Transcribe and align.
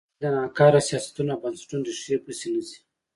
هغوی 0.03 0.19
د 0.23 0.25
ناکاره 0.35 0.81
سیاستونو 0.89 1.29
او 1.33 1.41
بنسټونو 1.43 1.83
ریښو 1.89 2.23
پسې 2.25 2.47
نه 2.55 2.61
ځي. 2.67 2.79